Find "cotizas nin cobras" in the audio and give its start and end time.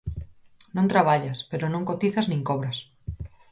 1.89-2.77